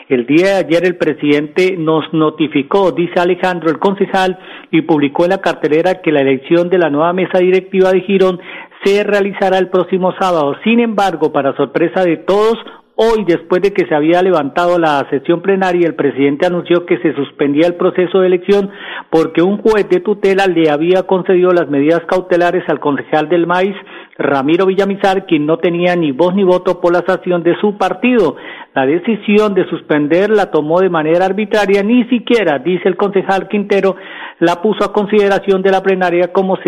El 0.09 0.27
día 0.27 0.47
de 0.47 0.67
ayer 0.67 0.85
el 0.85 0.97
presidente 0.97 1.77
nos 1.79 2.13
notificó, 2.13 2.93
dice 2.93 3.19
Alejandro, 3.19 3.71
el 3.71 3.79
concejal, 3.79 4.39
y 4.71 4.83
publicó 4.83 5.25
en 5.25 5.31
la 5.31 5.41
cartelera 5.41 6.03
que 6.03 6.13
la 6.13 6.21
elección 6.21 6.69
de 6.69 6.79
la 6.79 6.91
nueva 6.91 7.15
mesa 7.15 7.39
directiva 7.39 7.91
de 7.91 8.03
Girón 8.03 8.39
se 8.85 9.03
realizará 9.03 9.57
el 9.59 9.71
próximo 9.71 10.13
sábado. 10.21 10.57
Sin 10.63 10.81
embargo, 10.81 11.33
para 11.33 11.57
sorpresa 11.57 12.05
de 12.05 12.19
todos, 12.19 12.59
Hoy, 12.97 13.25
después 13.27 13.61
de 13.61 13.73
que 13.73 13.87
se 13.89 13.95
había 13.95 14.23
levantado 14.23 14.79
la 14.79 15.05
sesión 15.11 15.43
plenaria, 15.43 15.89
el 15.89 15.97
presidente 15.97 16.47
anunció 16.47 16.87
que 16.87 16.99
se 16.99 17.13
suspendía 17.15 17.67
el 17.67 17.75
proceso 17.75 18.21
de 18.21 18.29
elección 18.29 18.71
porque 19.11 19.43
un 19.43 19.59
juez 19.59 19.89
de 19.89 19.99
tutela 19.99 20.47
le 20.47 20.71
había 20.71 21.03
concedido 21.03 21.53
las 21.53 21.69
medidas 21.69 22.03
cautelares 22.07 22.63
al 22.69 22.79
concejal 22.79 23.29
del 23.29 23.49
MAIS, 23.49 23.75
Ramiro 24.17 24.67
Villamizar, 24.67 25.27
quien 25.27 25.45
no 25.45 25.59
tenía 25.59 25.97
ni 25.97 26.13
voz 26.13 26.35
ni 26.35 26.45
voto 26.45 26.81
por 26.81 26.93
la 26.93 27.03
sanción 27.07 27.43
de 27.43 27.57
su 27.61 27.77
partido. 27.77 28.37
La 28.75 28.87
decisión 28.87 29.55
de 29.55 29.69
suspender 29.69 30.31
la 30.31 30.51
tomó 30.51 30.81
de 30.81 30.89
manera 30.89 31.27
arbitraria, 31.27 31.83
ni 31.83 32.05
siquiera, 32.05 32.59
dice 32.59 32.89
el 32.89 32.97
concejal 32.97 33.49
Quintero, 33.49 33.97
la 34.39 34.63
puso 34.63 34.85
a 34.85 34.93
consideración 34.93 35.63
de 35.63 35.71
la 35.71 35.83
plenaria 35.83 36.33
como, 36.33 36.59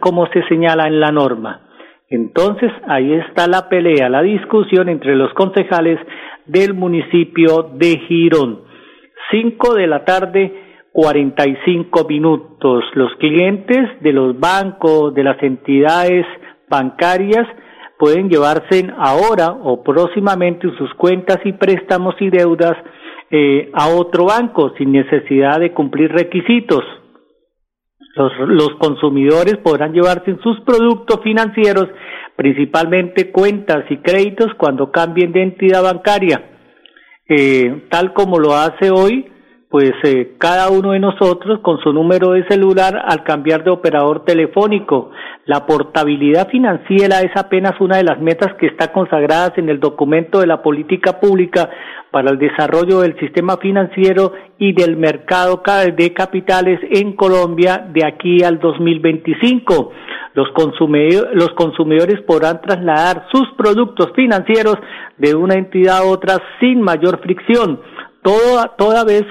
como 0.00 0.26
se 0.28 0.42
señala 0.48 0.86
en 0.86 1.00
la 1.00 1.10
norma. 1.10 1.60
Entonces, 2.08 2.70
ahí 2.86 3.12
está 3.14 3.48
la 3.48 3.68
pelea, 3.68 4.08
la 4.08 4.22
discusión 4.22 4.88
entre 4.88 5.16
los 5.16 5.32
concejales 5.34 5.98
del 6.46 6.74
municipio 6.74 7.70
de 7.74 7.98
Girón. 8.06 8.60
Cinco 9.32 9.74
de 9.74 9.86
la 9.88 10.04
tarde, 10.04 10.52
cuarenta 10.92 11.48
y 11.48 11.56
cinco 11.64 12.06
minutos. 12.08 12.84
Los 12.94 13.12
clientes 13.16 14.00
de 14.00 14.12
los 14.12 14.38
bancos, 14.38 15.12
de 15.14 15.24
las 15.24 15.42
entidades 15.42 16.24
bancarias, 16.68 17.46
pueden 17.98 18.28
llevarse 18.28 18.86
ahora 18.98 19.50
o 19.50 19.82
próximamente 19.82 20.68
sus 20.76 20.92
cuentas 20.94 21.38
y 21.44 21.52
préstamos 21.52 22.14
y 22.20 22.30
deudas 22.30 22.76
eh, 23.30 23.70
a 23.72 23.88
otro 23.88 24.26
banco 24.26 24.72
sin 24.76 24.92
necesidad 24.92 25.60
de 25.60 25.72
cumplir 25.72 26.12
requisitos. 26.12 26.82
Los, 28.16 28.70
consumidores 28.78 29.56
podrán 29.56 29.92
llevarse 29.92 30.36
sus 30.42 30.60
productos 30.60 31.20
financieros, 31.24 31.88
principalmente 32.36 33.32
cuentas 33.32 33.84
y 33.90 33.96
créditos, 33.96 34.54
cuando 34.56 34.92
cambien 34.92 35.32
de 35.32 35.42
entidad 35.42 35.82
bancaria. 35.82 36.50
Eh, 37.28 37.86
tal 37.90 38.12
como 38.12 38.38
lo 38.38 38.54
hace 38.54 38.90
hoy, 38.90 39.32
pues 39.74 39.90
eh, 40.04 40.34
cada 40.38 40.70
uno 40.70 40.92
de 40.92 41.00
nosotros 41.00 41.58
con 41.58 41.80
su 41.80 41.92
número 41.92 42.30
de 42.30 42.46
celular 42.46 42.94
al 43.08 43.24
cambiar 43.24 43.64
de 43.64 43.72
operador 43.72 44.24
telefónico. 44.24 45.10
La 45.46 45.66
portabilidad 45.66 46.46
financiera 46.48 47.22
es 47.22 47.32
apenas 47.34 47.80
una 47.80 47.96
de 47.96 48.04
las 48.04 48.20
metas 48.20 48.54
que 48.60 48.66
está 48.66 48.92
consagradas 48.92 49.58
en 49.58 49.68
el 49.68 49.80
documento 49.80 50.38
de 50.38 50.46
la 50.46 50.62
política 50.62 51.18
pública 51.18 51.68
para 52.12 52.30
el 52.30 52.38
desarrollo 52.38 53.00
del 53.00 53.18
sistema 53.18 53.56
financiero 53.56 54.32
y 54.58 54.74
del 54.74 54.96
mercado 54.96 55.60
de 55.96 56.12
capitales 56.12 56.78
en 56.92 57.16
Colombia 57.16 57.84
de 57.92 58.06
aquí 58.06 58.44
al 58.44 58.60
2025. 58.60 59.90
Los, 60.34 60.50
los 61.32 61.50
consumidores 61.56 62.20
podrán 62.20 62.60
trasladar 62.60 63.26
sus 63.32 63.50
productos 63.58 64.12
financieros 64.14 64.76
de 65.18 65.34
una 65.34 65.54
entidad 65.54 65.96
a 65.96 66.04
otra 66.04 66.40
sin 66.60 66.80
mayor 66.80 67.18
fricción, 67.20 67.80
toda, 68.22 68.68
toda 68.76 69.02
vez 69.02 69.24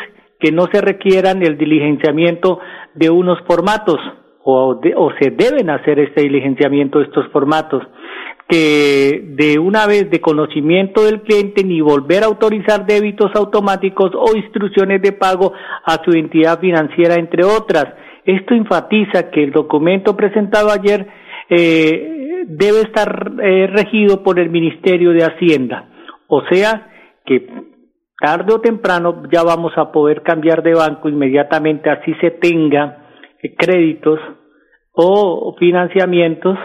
que 0.44 0.52
no 0.52 0.68
se 0.74 0.82
requieran 0.82 1.42
el 1.42 1.58
diligenciamiento 1.58 2.60
de 2.96 3.10
unos 3.10 3.40
formatos 3.48 3.98
o, 4.44 4.78
se 5.22 5.32
deben 5.32 5.70
hacer 5.70 6.00
este 6.00 6.24
diligenciamiento 6.24 7.00
de 7.00 7.06
estos 7.06 7.32
formatos 7.32 7.82
que 8.50 9.24
de 9.38 9.58
una 9.58 9.88
vez 9.88 10.10
de 10.12 10.20
conocimiento 10.20 11.06
del 11.06 11.22
cliente 11.22 11.64
ni 11.64 11.80
volver 11.80 12.24
a 12.24 12.26
autorizar 12.26 12.86
débitos 12.86 13.32
automáticos 13.36 14.12
o 14.16 14.36
instrucciones 14.36 15.02
de 15.02 15.14
pago 15.14 15.54
a 15.86 16.04
su 16.04 16.12
entidad 16.12 16.60
financiera, 16.60 17.16
entre 17.16 17.46
otras. 17.46 17.86
Esto 18.26 18.54
enfatiza 18.54 19.32
que 19.32 19.46
el 19.46 19.52
documento 19.52 20.18
presentado 20.18 20.72
ayer 20.72 21.08
eh, 21.50 22.44
debe 22.48 22.82
estar 22.82 23.32
eh, 23.42 23.68
regido 23.68 24.24
por 24.24 24.42
el 24.42 24.50
Ministerio 24.50 25.12
de 25.12 25.24
Hacienda. 25.24 25.88
O 26.28 26.42
sea, 26.52 26.90
que 27.26 27.48
tarde 28.24 28.54
o 28.54 28.62
temprano 28.62 29.24
ya 29.30 29.44
vamos 29.44 29.74
a 29.76 29.92
poder 29.92 30.22
cambiar 30.22 30.64
de 30.64 30.74
banco 30.74 31.10
inmediatamente, 31.10 31.90
así 31.90 32.14
se 32.22 32.32
tenga 32.32 33.10
eh, 33.44 33.54
créditos 33.54 34.18
o 34.94 35.54
financiamientos 35.60 36.58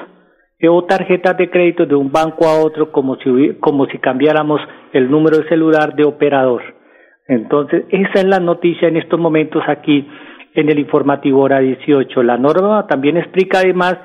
eh, 0.60 0.68
o 0.68 0.84
tarjetas 0.84 1.36
de 1.36 1.50
crédito 1.50 1.84
de 1.84 1.96
un 1.96 2.12
banco 2.12 2.46
a 2.46 2.62
otro 2.62 2.92
como 2.92 3.16
si, 3.16 3.56
como 3.58 3.86
si 3.86 3.98
cambiáramos 3.98 4.60
el 4.92 5.10
número 5.10 5.38
de 5.38 5.48
celular 5.48 5.96
de 5.96 6.04
operador. 6.04 6.62
Entonces, 7.26 7.86
esa 7.88 8.20
es 8.20 8.24
la 8.24 8.38
noticia 8.38 8.86
en 8.86 8.96
estos 8.96 9.18
momentos 9.18 9.60
aquí 9.66 10.08
en 10.54 10.68
el 10.68 10.78
informativo 10.78 11.40
hora 11.40 11.58
18. 11.58 12.22
La 12.22 12.38
norma 12.38 12.86
también 12.86 13.16
explica 13.16 13.58
además 13.58 13.98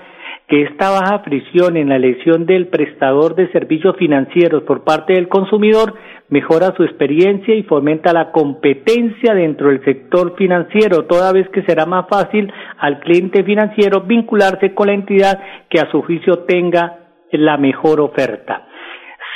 que 0.54 0.62
esta 0.62 0.92
baja 0.92 1.24
fricción 1.24 1.78
en 1.78 1.90
la 1.90 1.96
elección 1.96 2.46
del 2.46 2.68
prestador 2.68 3.34
de 3.34 3.52
servicios 3.52 3.96
financieros 3.98 4.62
por 4.62 4.84
parte 4.84 5.14
del 5.14 5.28
consumidor 5.28 5.96
mejora 6.30 6.76
su 6.78 6.84
experiencia 6.84 7.56
y 7.56 7.64
fomenta 7.64 8.14
la 8.14 8.32
competencia 8.32 9.34
dentro 9.34 9.70
del 9.70 9.84
sector 9.84 10.36
financiero, 10.38 11.06
toda 11.06 11.34
vez 11.34 11.50
que 11.50 11.64
será 11.64 11.88
más 11.88 12.06
fácil 12.08 12.54
al 12.78 13.00
cliente 13.00 13.44
financiero 13.44 14.02
vincularse 14.02 14.76
con 14.76 14.90
la 14.90 14.94
entidad 14.94 15.42
que 15.72 15.80
a 15.80 15.90
su 15.90 16.04
juicio 16.04 16.42
tenga 16.48 17.00
la 17.32 17.58
mejor 17.58 18.00
oferta. 18.00 18.68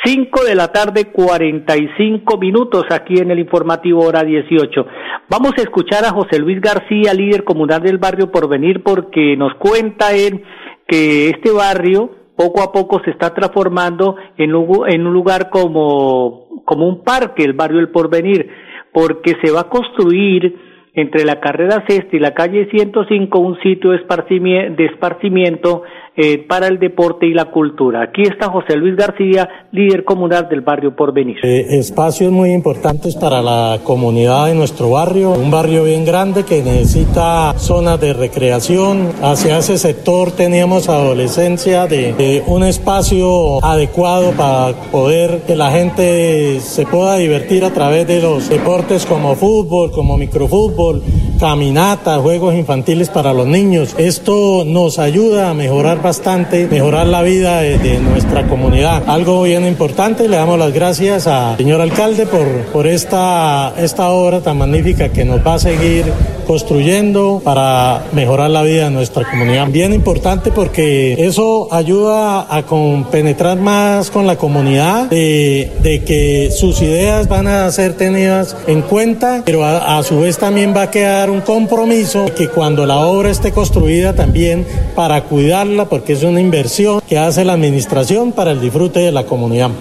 Cinco 0.03 0.43
de 0.43 0.53
la 0.53 0.67
tarde, 0.67 1.05
cuarenta 1.11 1.75
y 1.75 1.89
cinco 1.97 2.37
minutos 2.37 2.85
aquí 2.91 3.15
en 3.19 3.31
el 3.31 3.39
informativo 3.39 4.05
hora 4.05 4.21
dieciocho. 4.21 4.85
Vamos 5.27 5.53
a 5.57 5.63
escuchar 5.63 6.05
a 6.05 6.11
José 6.11 6.37
Luis 6.37 6.61
García, 6.61 7.15
líder 7.15 7.43
comunal 7.43 7.81
del 7.81 7.97
barrio 7.97 8.31
Porvenir, 8.31 8.83
porque 8.83 9.35
nos 9.35 9.55
cuenta 9.55 10.13
él 10.13 10.43
que 10.87 11.29
este 11.29 11.51
barrio 11.51 12.11
poco 12.35 12.61
a 12.61 12.71
poco 12.71 13.01
se 13.03 13.11
está 13.11 13.33
transformando 13.33 14.15
en 14.37 14.55
un, 14.55 15.13
lugar 15.13 15.49
como, 15.49 16.47
un 16.65 17.03
parque, 17.03 17.43
el 17.43 17.53
barrio 17.53 17.79
El 17.79 17.89
Porvenir, 17.89 18.47
porque 18.93 19.35
se 19.43 19.51
va 19.51 19.61
a 19.61 19.69
construir 19.69 20.55
entre 20.93 21.25
la 21.25 21.39
carrera 21.39 21.83
sexta 21.87 22.15
y 22.15 22.19
la 22.19 22.33
calle 22.33 22.69
105 22.71 23.39
un 23.39 23.59
sitio 23.61 23.91
de 23.91 24.85
esparcimiento, 24.85 25.83
eh, 26.19 26.39
para 26.39 26.65
el 26.65 26.79
deporte 26.79 27.27
y 27.27 27.33
la 27.33 27.51
cultura. 27.51 28.01
Aquí 28.01 28.23
está 28.23 28.49
José 28.49 28.75
Luis 28.75 28.95
García, 28.95 29.47
líder 29.71 30.03
comunal 30.03 30.49
del 30.49 30.61
barrio 30.61 30.95
Porvenir. 30.95 31.37
Eh, 31.43 31.77
espacios 31.77 32.31
muy 32.31 32.53
importantes 32.53 33.15
para 33.15 33.43
la 33.43 33.77
comunidad 33.83 34.47
de 34.47 34.55
nuestro 34.55 34.89
barrio, 34.89 35.33
un 35.33 35.51
barrio 35.51 35.83
bien 35.83 36.05
grande 36.05 36.43
que 36.43 36.63
necesita 36.63 37.53
zonas 37.59 38.01
de 38.01 38.13
recreación. 38.13 39.09
Hacia 39.21 39.59
ese 39.59 39.77
sector 39.77 40.31
teníamos 40.31 40.89
adolescencia 40.89 41.85
de, 41.85 42.13
de 42.13 42.43
un 42.47 42.63
espacio 42.63 43.63
adecuado 43.63 44.31
para 44.31 44.73
poder 44.91 45.43
que 45.45 45.55
la 45.55 45.69
gente 45.69 46.59
se 46.61 46.87
pueda 46.87 47.17
divertir 47.17 47.63
a 47.63 47.69
través 47.69 48.07
de 48.07 48.23
los 48.23 48.49
deportes 48.49 49.05
como 49.05 49.35
fútbol, 49.35 49.91
como 49.91 50.17
microfútbol, 50.17 51.03
caminatas, 51.39 52.19
juegos 52.21 52.55
infantiles 52.55 53.09
para 53.09 53.33
los 53.33 53.45
niños. 53.45 53.93
Esto 53.99 54.63
nos 54.65 54.97
ayuda 54.97 55.51
a 55.51 55.53
mejorar 55.53 56.01
bastante, 56.07 56.67
mejorar 56.67 57.05
la 57.05 57.21
vida 57.21 57.59
de, 57.59 57.99
nuestra 57.99 58.47
comunidad. 58.47 59.03
Algo 59.07 59.43
bien 59.43 59.65
importante, 59.65 60.29
le 60.29 60.37
damos 60.37 60.57
las 60.57 60.71
gracias 60.71 61.27
al 61.27 61.57
señor 61.57 61.81
alcalde 61.81 62.25
por, 62.25 62.47
por 62.71 62.87
esta, 62.87 63.73
esta 63.77 64.09
obra 64.11 64.39
tan 64.39 64.57
magnífica 64.57 65.09
que 65.09 65.25
nos 65.25 65.45
va 65.45 65.55
a 65.55 65.59
seguir 65.59 66.05
construyendo 66.47 67.41
para 67.43 68.05
mejorar 68.13 68.49
la 68.49 68.63
vida 68.63 68.85
de 68.85 68.91
nuestra 68.91 69.29
comunidad. 69.29 69.67
Bien 69.67 69.93
importante 69.93 70.51
porque 70.51 71.13
eso 71.13 71.67
ayuda 71.71 72.41
a 72.41 72.63
penetrar 73.11 73.57
más 73.57 74.09
con 74.09 74.25
la 74.25 74.37
comunidad, 74.37 75.09
de, 75.09 75.71
de, 75.83 76.03
que 76.03 76.49
sus 76.51 76.81
ideas 76.81 77.27
van 77.27 77.47
a 77.47 77.69
ser 77.71 77.95
tenidas 77.95 78.55
en 78.65 78.81
cuenta, 78.81 79.43
pero 79.45 79.63
a, 79.63 79.97
a 79.97 80.03
su 80.03 80.21
vez 80.21 80.37
también 80.37 80.73
va 80.75 80.83
a 80.83 80.91
quedar 80.91 81.29
un 81.29 81.41
compromiso 81.41 82.25
que 82.35 82.47
cuando 82.47 82.85
la 82.85 82.97
obra 82.97 83.29
esté 83.29 83.51
construida 83.51 84.15
también 84.15 84.65
para 84.95 85.21
cuidarla, 85.23 85.85
porque 85.85 86.13
es 86.13 86.23
una 86.23 86.39
inversión 86.39 87.01
que 87.07 87.17
hace 87.17 87.43
la 87.43 87.53
administración 87.53 88.31
para 88.31 88.51
el 88.51 88.61
disfrute 88.61 89.01
de 89.01 89.11
la 89.11 89.25
comunidad. 89.25 89.71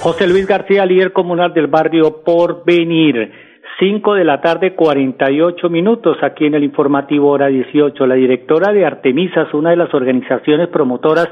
José 0.00 0.26
Luis 0.26 0.46
García, 0.46 0.86
líder 0.86 1.12
comunal 1.12 1.52
del 1.52 1.66
barrio 1.66 2.22
Porvenir. 2.24 3.47
5 3.78 4.14
de 4.14 4.24
la 4.24 4.40
tarde, 4.40 4.74
48 4.74 5.70
minutos, 5.70 6.16
aquí 6.22 6.46
en 6.46 6.54
el 6.54 6.64
informativo 6.64 7.30
hora 7.30 7.46
18. 7.46 8.08
La 8.08 8.16
directora 8.16 8.72
de 8.72 8.84
Artemisas, 8.84 9.54
una 9.54 9.70
de 9.70 9.76
las 9.76 9.94
organizaciones 9.94 10.66
promotoras 10.66 11.28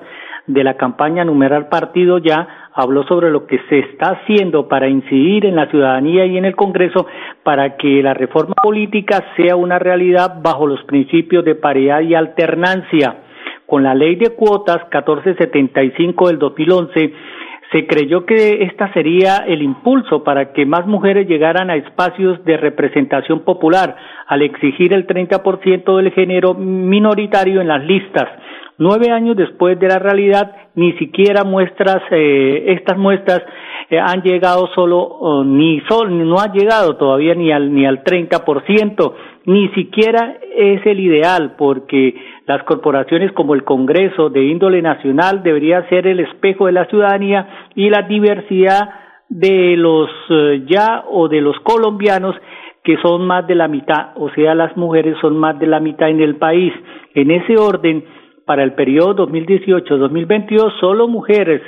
de 0.46 0.62
la 0.62 0.76
campaña 0.76 1.24
Numeral 1.24 1.68
Partido 1.68 2.18
Ya, 2.18 2.70
habló 2.72 3.02
sobre 3.09 3.32
lo 3.32 3.48
que 3.48 3.59
se 3.68 3.80
está 3.80 4.11
haciendo 4.11 4.68
para 4.68 4.88
incidir 4.88 5.44
en 5.44 5.56
la 5.56 5.66
ciudadanía 5.66 6.24
y 6.26 6.38
en 6.38 6.44
el 6.44 6.54
Congreso 6.54 7.09
para 7.42 7.76
que 7.76 8.00
la 8.00 8.14
reforma 8.14 8.54
política 8.62 9.24
sea 9.37 9.56
una 9.56 9.80
realidad 9.80 10.40
bajo 10.40 10.68
los 10.68 10.80
principios 10.85 11.44
de 11.44 11.56
paridad 11.56 12.00
y 12.02 12.14
alternancia. 12.14 13.24
Con 13.66 13.82
la 13.82 13.96
ley 13.96 14.14
de 14.14 14.30
cuotas 14.37 14.82
1475 14.82 16.28
del 16.28 16.38
2011, 16.38 17.12
se 17.72 17.87
creyó 17.87 18.24
que 18.24 18.64
esta 18.64 18.92
sería 18.92 19.38
el 19.46 19.62
impulso 19.62 20.22
para 20.22 20.52
que 20.52 20.66
más 20.66 20.87
mujeres 20.87 21.26
llegaran 21.26 21.70
a 21.70 21.76
espacios 21.76 22.44
de 22.44 22.57
representación 22.57 23.40
popular 23.40 23.96
al 24.26 24.42
exigir 24.42 24.92
el 24.92 25.07
30% 25.07 25.96
del 25.96 26.12
género 26.12 26.55
minoritario 26.55 27.61
en 27.61 27.68
las 27.68 27.85
listas. 27.85 28.29
Nueve 28.79 29.11
años 29.11 29.37
después 29.37 29.81
de 29.81 29.88
la 29.88 29.98
realidad, 29.98 30.55
ni 30.74 30.92
siquiera 30.98 31.44
muestras, 31.44 32.02
eh, 32.11 32.74
estas 32.79 32.98
muestras 32.98 33.42
eh, 33.88 33.98
han 33.98 34.22
llegado 34.22 34.68
solo, 34.74 35.44
ni 35.44 35.81
sol, 35.88 36.29
no 36.29 36.38
ha 36.38 36.52
llegado 36.52 36.96
todavía 36.96 37.35
ni 37.35 37.50
al, 37.50 37.72
ni 37.72 37.87
al 37.87 38.05
30%, 38.05 39.14
ni 39.46 39.68
siquiera 39.70 40.38
es 40.56 40.85
el 40.85 41.00
ideal, 41.00 41.54
porque 41.56 42.14
las 42.46 42.64
corporaciones 42.64 43.32
como 43.32 43.54
el 43.54 43.64
Congreso 43.64 44.28
de 44.28 44.44
índole 44.44 44.82
nacional 44.82 45.42
debería 45.42 45.88
ser 45.88 46.06
el 46.06 46.20
espejo 46.20 46.66
de 46.66 46.72
la 46.72 46.87
ciudadanía 46.87 47.68
y 47.74 47.88
la 47.88 48.02
diversidad 48.02 48.90
de 49.28 49.76
los 49.76 50.11
eh, 50.30 50.64
ya 50.66 51.04
o 51.09 51.28
de 51.28 51.40
los 51.40 51.59
colombianos 51.61 52.35
que 52.82 52.96
son 52.98 53.26
más 53.26 53.46
de 53.48 53.56
la 53.56 53.66
mitad, 53.66 54.11
o 54.14 54.30
sea, 54.30 54.54
las 54.54 54.76
mujeres 54.76 55.16
son 55.20 55.37
más 55.37 55.59
de 55.59 55.66
la 55.66 55.80
mitad 55.80 56.09
en 56.09 56.20
el 56.20 56.37
país. 56.37 56.72
En 57.14 57.32
ese 57.32 57.56
orden, 57.59 58.04
para 58.44 58.62
el 58.62 58.74
periodo 58.74 59.26
2018-2022, 59.26 60.78
solo 60.78 61.09
mujeres 61.09 61.62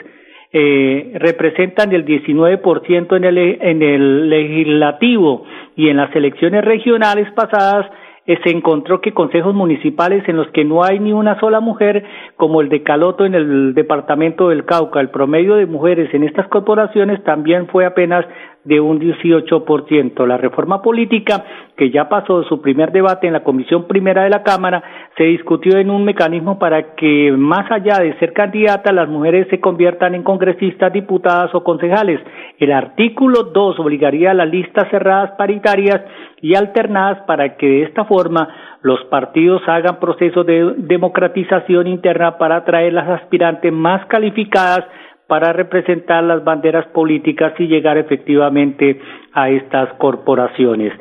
eh, 0.52 1.12
representan 1.16 1.92
el 1.92 2.04
19% 2.06 3.16
en 3.16 3.24
el, 3.24 3.38
en 3.38 3.82
el 3.82 4.30
legislativo 4.30 5.44
y 5.76 5.88
en 5.88 5.98
las 5.98 6.14
elecciones 6.16 6.64
regionales 6.64 7.30
pasadas 7.32 7.86
eh, 8.28 8.38
se 8.44 8.50
encontró 8.50 9.00
que 9.00 9.14
consejos 9.14 9.54
municipales 9.54 10.22
en 10.28 10.36
los 10.36 10.48
que 10.48 10.62
no 10.62 10.84
hay 10.84 11.00
ni 11.00 11.14
una 11.14 11.40
sola 11.40 11.60
mujer, 11.60 12.04
como 12.36 12.60
el 12.60 12.68
de 12.68 12.82
Caloto 12.82 13.24
en 13.24 13.34
el 13.34 13.74
departamento 13.74 14.50
del 14.50 14.66
Cauca, 14.66 15.00
el 15.00 15.08
promedio 15.08 15.56
de 15.56 15.64
mujeres 15.64 16.12
en 16.12 16.24
estas 16.24 16.46
corporaciones 16.48 17.24
también 17.24 17.68
fue 17.68 17.86
apenas 17.86 18.26
de 18.68 18.80
un 18.80 19.00
18%. 19.00 20.26
La 20.26 20.36
reforma 20.36 20.82
política, 20.82 21.44
que 21.76 21.90
ya 21.90 22.08
pasó 22.08 22.42
su 22.44 22.60
primer 22.60 22.92
debate 22.92 23.26
en 23.26 23.32
la 23.32 23.42
Comisión 23.42 23.86
Primera 23.88 24.24
de 24.24 24.30
la 24.30 24.42
Cámara, 24.42 24.82
se 25.16 25.24
discutió 25.24 25.78
en 25.78 25.90
un 25.90 26.04
mecanismo 26.04 26.58
para 26.58 26.94
que, 26.94 27.32
más 27.32 27.70
allá 27.72 27.98
de 27.98 28.16
ser 28.18 28.34
candidatas, 28.34 28.94
las 28.94 29.08
mujeres 29.08 29.48
se 29.48 29.58
conviertan 29.58 30.14
en 30.14 30.22
congresistas, 30.22 30.92
diputadas 30.92 31.54
o 31.54 31.64
concejales. 31.64 32.20
El 32.58 32.72
artículo 32.72 33.44
2 33.44 33.80
obligaría 33.80 34.32
a 34.32 34.34
las 34.34 34.48
listas 34.48 34.88
cerradas 34.90 35.30
paritarias 35.38 36.02
y 36.42 36.54
alternadas 36.54 37.22
para 37.26 37.56
que 37.56 37.66
de 37.66 37.82
esta 37.84 38.04
forma 38.04 38.48
los 38.82 39.02
partidos 39.06 39.62
hagan 39.66 39.98
procesos 39.98 40.44
de 40.46 40.74
democratización 40.76 41.86
interna 41.86 42.36
para 42.38 42.56
atraer 42.56 42.92
las 42.92 43.08
aspirantes 43.08 43.72
más 43.72 44.04
calificadas 44.06 44.84
para 45.28 45.52
representar 45.52 46.24
las 46.24 46.42
banderas 46.42 46.86
políticas 46.86 47.52
y 47.58 47.66
llegar 47.66 47.98
efectivamente 47.98 48.98
a 49.34 49.50
estas 49.50 49.92
corporaciones. 49.98 50.92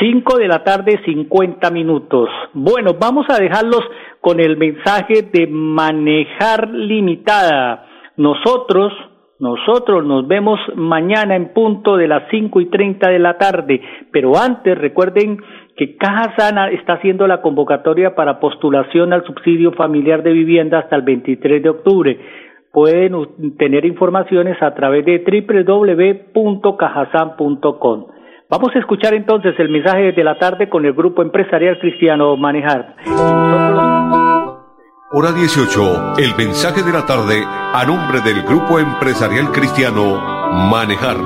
Cinco 0.00 0.38
de 0.38 0.48
la 0.48 0.64
tarde, 0.64 0.98
cincuenta 1.04 1.70
minutos. 1.70 2.28
Bueno, 2.54 2.96
vamos 2.98 3.26
a 3.28 3.38
dejarlos 3.38 3.82
con 4.20 4.40
el 4.40 4.56
mensaje 4.56 5.28
de 5.30 5.46
manejar 5.46 6.70
limitada. 6.70 7.86
Nosotros, 8.16 8.94
nosotros 9.38 10.04
nos 10.06 10.26
vemos 10.26 10.58
mañana 10.74 11.36
en 11.36 11.52
punto 11.52 11.98
de 11.98 12.08
las 12.08 12.22
cinco 12.30 12.62
y 12.62 12.70
treinta 12.70 13.10
de 13.10 13.18
la 13.18 13.36
tarde, 13.36 13.82
pero 14.10 14.38
antes 14.38 14.76
recuerden 14.76 15.38
que 15.76 15.96
Caja 15.96 16.34
Sana 16.38 16.70
está 16.70 16.94
haciendo 16.94 17.26
la 17.26 17.42
convocatoria 17.42 18.14
para 18.14 18.40
postulación 18.40 19.12
al 19.12 19.24
subsidio 19.26 19.72
familiar 19.72 20.22
de 20.22 20.32
vivienda 20.32 20.78
hasta 20.78 20.96
el 20.96 21.02
23 21.02 21.62
de 21.62 21.68
octubre 21.68 22.18
pueden 22.76 23.56
tener 23.56 23.86
informaciones 23.86 24.60
a 24.60 24.74
través 24.74 25.06
de 25.06 25.24
www.cajasan.com. 25.24 28.06
Vamos 28.50 28.68
a 28.74 28.78
escuchar 28.78 29.14
entonces 29.14 29.54
el 29.58 29.70
mensaje 29.70 30.12
de 30.12 30.22
la 30.22 30.38
tarde 30.38 30.68
con 30.68 30.84
el 30.84 30.92
grupo 30.92 31.22
empresarial 31.22 31.78
cristiano 31.78 32.36
Manejar. 32.36 32.96
Hora 35.10 35.32
18, 35.32 36.16
el 36.18 36.36
mensaje 36.36 36.82
de 36.82 36.92
la 36.92 37.06
tarde 37.06 37.42
a 37.46 37.82
nombre 37.86 38.20
del 38.20 38.42
grupo 38.42 38.78
empresarial 38.78 39.50
cristiano 39.52 40.20
Manejar. 40.70 41.16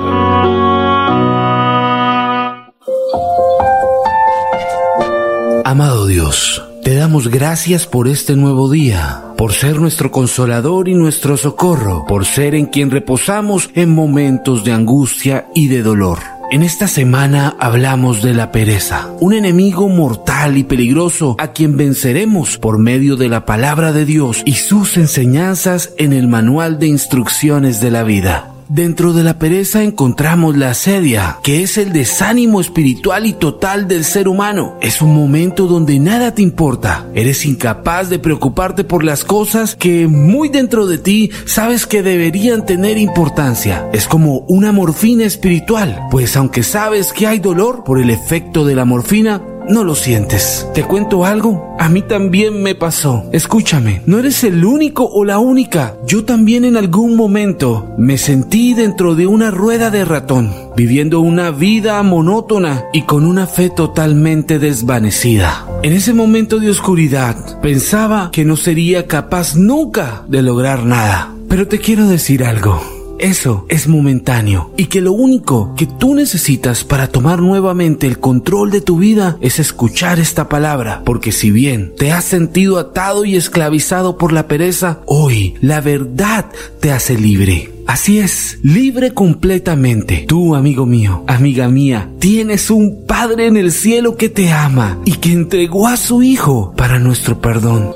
Amado 5.65 6.07
Dios, 6.07 6.65
te 6.83 6.95
damos 6.95 7.27
gracias 7.27 7.85
por 7.85 8.07
este 8.07 8.35
nuevo 8.35 8.69
día, 8.69 9.23
por 9.37 9.53
ser 9.53 9.79
nuestro 9.79 10.11
consolador 10.11 10.87
y 10.87 10.95
nuestro 10.95 11.37
socorro, 11.37 12.05
por 12.07 12.25
ser 12.25 12.55
en 12.55 12.65
quien 12.65 12.89
reposamos 12.89 13.69
en 13.75 13.93
momentos 13.93 14.63
de 14.63 14.71
angustia 14.71 15.47
y 15.53 15.67
de 15.67 15.83
dolor. 15.83 16.19
En 16.51 16.63
esta 16.63 16.87
semana 16.87 17.55
hablamos 17.59 18.21
de 18.21 18.33
la 18.33 18.51
pereza, 18.51 19.09
un 19.19 19.33
enemigo 19.33 19.87
mortal 19.87 20.57
y 20.57 20.63
peligroso 20.63 21.35
a 21.39 21.53
quien 21.53 21.77
venceremos 21.77 22.57
por 22.57 22.77
medio 22.77 23.15
de 23.15 23.29
la 23.29 23.45
palabra 23.45 23.93
de 23.93 24.05
Dios 24.05 24.41
y 24.45 24.53
sus 24.53 24.97
enseñanzas 24.97 25.93
en 25.97 26.13
el 26.13 26.27
manual 26.27 26.79
de 26.79 26.87
instrucciones 26.87 27.79
de 27.79 27.91
la 27.91 28.03
vida. 28.03 28.50
Dentro 28.73 29.11
de 29.11 29.25
la 29.25 29.37
pereza 29.37 29.83
encontramos 29.83 30.55
la 30.55 30.69
asedia, 30.69 31.39
que 31.43 31.61
es 31.61 31.77
el 31.77 31.91
desánimo 31.91 32.61
espiritual 32.61 33.25
y 33.25 33.33
total 33.33 33.85
del 33.85 34.05
ser 34.05 34.29
humano. 34.29 34.77
Es 34.79 35.01
un 35.01 35.13
momento 35.13 35.67
donde 35.67 35.99
nada 35.99 36.33
te 36.33 36.41
importa. 36.41 37.05
Eres 37.13 37.45
incapaz 37.45 38.09
de 38.09 38.17
preocuparte 38.17 38.85
por 38.85 39.03
las 39.03 39.25
cosas 39.25 39.75
que 39.75 40.07
muy 40.07 40.47
dentro 40.47 40.87
de 40.87 40.99
ti 40.99 41.31
sabes 41.43 41.85
que 41.85 42.01
deberían 42.01 42.65
tener 42.65 42.97
importancia. 42.97 43.89
Es 43.91 44.07
como 44.07 44.45
una 44.47 44.71
morfina 44.71 45.25
espiritual, 45.25 46.07
pues 46.09 46.37
aunque 46.37 46.63
sabes 46.63 47.11
que 47.11 47.27
hay 47.27 47.39
dolor 47.39 47.83
por 47.83 47.99
el 47.99 48.09
efecto 48.09 48.63
de 48.63 48.75
la 48.75 48.85
morfina, 48.85 49.41
no 49.71 49.83
lo 49.83 49.95
sientes. 49.95 50.67
¿Te 50.73 50.83
cuento 50.83 51.25
algo? 51.25 51.75
A 51.79 51.89
mí 51.89 52.01
también 52.01 52.61
me 52.61 52.75
pasó. 52.75 53.25
Escúchame, 53.31 54.01
no 54.05 54.19
eres 54.19 54.43
el 54.43 54.63
único 54.65 55.05
o 55.05 55.25
la 55.25 55.39
única. 55.39 55.95
Yo 56.05 56.25
también 56.25 56.65
en 56.65 56.77
algún 56.77 57.15
momento 57.15 57.89
me 57.97 58.17
sentí 58.17 58.73
dentro 58.73 59.15
de 59.15 59.27
una 59.27 59.49
rueda 59.49 59.89
de 59.89 60.05
ratón, 60.05 60.53
viviendo 60.75 61.21
una 61.21 61.51
vida 61.51 62.03
monótona 62.03 62.85
y 62.93 63.03
con 63.03 63.25
una 63.25 63.47
fe 63.47 63.69
totalmente 63.69 64.59
desvanecida. 64.59 65.65
En 65.83 65.93
ese 65.93 66.13
momento 66.13 66.59
de 66.59 66.69
oscuridad 66.69 67.59
pensaba 67.61 68.29
que 68.31 68.45
no 68.45 68.57
sería 68.57 69.07
capaz 69.07 69.55
nunca 69.55 70.23
de 70.27 70.41
lograr 70.41 70.85
nada. 70.85 71.33
Pero 71.49 71.67
te 71.67 71.79
quiero 71.79 72.07
decir 72.07 72.43
algo 72.43 73.00
eso 73.21 73.65
es 73.69 73.87
momentáneo 73.87 74.73
y 74.77 74.85
que 74.85 74.99
lo 74.99 75.13
único 75.13 75.73
que 75.75 75.85
tú 75.85 76.15
necesitas 76.15 76.83
para 76.83 77.07
tomar 77.07 77.41
nuevamente 77.41 78.07
el 78.07 78.19
control 78.19 78.71
de 78.71 78.81
tu 78.81 78.97
vida 78.97 79.37
es 79.41 79.59
escuchar 79.59 80.19
esta 80.19 80.49
palabra, 80.49 81.03
porque 81.05 81.31
si 81.31 81.51
bien 81.51 81.93
te 81.97 82.11
has 82.11 82.25
sentido 82.25 82.79
atado 82.79 83.23
y 83.23 83.35
esclavizado 83.35 84.17
por 84.17 84.33
la 84.33 84.47
pereza, 84.47 85.01
hoy 85.05 85.55
la 85.61 85.81
verdad 85.81 86.45
te 86.79 86.91
hace 86.91 87.17
libre. 87.17 87.71
Así 87.87 88.19
es, 88.19 88.59
libre 88.63 89.13
completamente. 89.13 90.25
Tú, 90.27 90.55
amigo 90.55 90.85
mío, 90.85 91.23
amiga 91.27 91.67
mía, 91.67 92.09
tienes 92.19 92.69
un 92.71 93.05
Padre 93.05 93.47
en 93.47 93.57
el 93.57 93.71
cielo 93.71 94.15
que 94.15 94.29
te 94.29 94.51
ama 94.51 94.99
y 95.05 95.13
que 95.13 95.31
entregó 95.31 95.87
a 95.87 95.97
su 95.97 96.23
Hijo 96.23 96.73
para 96.75 96.99
nuestro 96.99 97.39
perdón. 97.39 97.91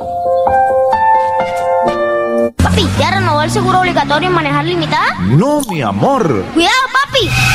¿Ya 3.45 3.51
renovó 3.51 3.51
el 3.51 3.51
seguro 3.51 3.79
obligatorio 3.79 4.29
en 4.29 4.35
manejar 4.35 4.65
limitada? 4.65 5.15
No, 5.19 5.61
mi 5.69 5.81
amor. 5.81 6.45
Cuidado, 6.53 6.73
papi. 6.91 7.54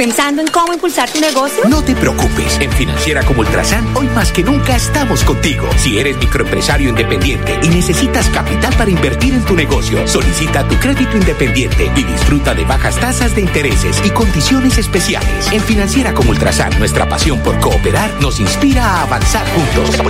¿Pensando 0.00 0.40
en 0.40 0.48
cómo 0.48 0.72
impulsar 0.72 1.10
tu 1.10 1.20
negocio? 1.20 1.62
No 1.68 1.84
te 1.84 1.94
preocupes. 1.94 2.58
En 2.58 2.72
Financiera 2.72 3.22
como 3.22 3.40
Ultrasan, 3.40 3.84
hoy 3.94 4.06
más 4.14 4.32
que 4.32 4.42
nunca 4.42 4.74
estamos 4.74 5.22
contigo. 5.24 5.68
Si 5.76 5.98
eres 5.98 6.16
microempresario 6.16 6.88
independiente 6.88 7.60
y 7.62 7.68
necesitas 7.68 8.26
capital 8.30 8.74
para 8.78 8.90
invertir 8.90 9.34
en 9.34 9.44
tu 9.44 9.54
negocio, 9.54 10.08
solicita 10.08 10.66
tu 10.66 10.76
crédito 10.76 11.18
independiente 11.18 11.92
y 11.94 12.04
disfruta 12.04 12.54
de 12.54 12.64
bajas 12.64 12.98
tasas 12.98 13.36
de 13.36 13.42
intereses 13.42 14.00
y 14.02 14.08
condiciones 14.08 14.78
especiales. 14.78 15.52
En 15.52 15.60
Financiera 15.60 16.14
como 16.14 16.30
Ultrasan, 16.30 16.78
nuestra 16.78 17.06
pasión 17.06 17.38
por 17.40 17.60
cooperar 17.60 18.10
nos 18.22 18.40
inspira 18.40 18.82
a 18.82 19.02
avanzar 19.02 19.46
juntos. 19.50 20.00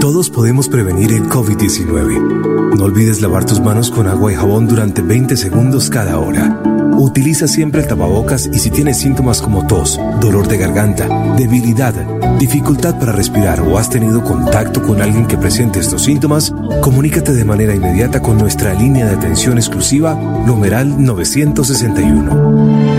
Todos 0.00 0.30
podemos 0.30 0.70
prevenir 0.70 1.12
el 1.12 1.28
COVID-19. 1.28 2.74
No 2.74 2.84
olvides 2.84 3.20
lavar 3.20 3.44
tus 3.44 3.60
manos 3.60 3.90
con 3.90 4.08
agua 4.08 4.32
y 4.32 4.34
jabón 4.34 4.66
durante 4.66 5.02
20 5.02 5.36
segundos 5.36 5.90
cada 5.90 6.18
hora. 6.18 6.73
Utiliza 6.96 7.48
siempre 7.48 7.82
el 7.82 7.88
tapabocas 7.88 8.48
y 8.52 8.58
si 8.58 8.70
tienes 8.70 8.98
síntomas 8.98 9.40
como 9.40 9.66
tos, 9.66 10.00
dolor 10.20 10.48
de 10.48 10.58
garganta, 10.58 11.34
debilidad, 11.36 11.94
dificultad 12.38 12.98
para 12.98 13.12
respirar 13.12 13.60
o 13.60 13.78
has 13.78 13.90
tenido 13.90 14.22
contacto 14.22 14.82
con 14.82 15.02
alguien 15.02 15.26
que 15.26 15.36
presente 15.36 15.80
estos 15.80 16.02
síntomas, 16.02 16.54
comunícate 16.82 17.32
de 17.32 17.44
manera 17.44 17.74
inmediata 17.74 18.20
con 18.20 18.38
nuestra 18.38 18.74
línea 18.74 19.06
de 19.06 19.14
atención 19.14 19.58
exclusiva 19.58 20.14
numeral 20.14 21.02
961. 21.02 22.94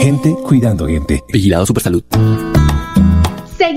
Gente 0.00 0.36
cuidando 0.44 0.88
gente. 0.88 1.22
Vigilado 1.32 1.64
Supersalud. 1.64 2.02